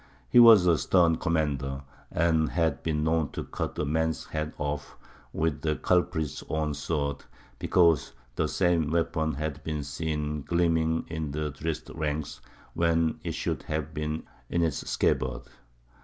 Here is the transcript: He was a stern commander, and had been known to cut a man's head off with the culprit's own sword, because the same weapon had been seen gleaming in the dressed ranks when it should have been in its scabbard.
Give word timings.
He 0.29 0.39
was 0.39 0.65
a 0.65 0.79
stern 0.79 1.17
commander, 1.17 1.83
and 2.11 2.49
had 2.49 2.81
been 2.81 3.03
known 3.03 3.29
to 3.33 3.43
cut 3.43 3.77
a 3.77 3.85
man's 3.85 4.25
head 4.25 4.51
off 4.57 4.97
with 5.31 5.61
the 5.61 5.75
culprit's 5.75 6.43
own 6.49 6.73
sword, 6.73 7.23
because 7.59 8.13
the 8.35 8.47
same 8.47 8.89
weapon 8.89 9.33
had 9.35 9.63
been 9.63 9.83
seen 9.83 10.41
gleaming 10.41 11.05
in 11.07 11.29
the 11.29 11.51
dressed 11.51 11.91
ranks 11.93 12.41
when 12.73 13.19
it 13.23 13.33
should 13.35 13.61
have 13.69 13.93
been 13.93 14.23
in 14.49 14.63
its 14.63 14.89
scabbard. 14.89 15.43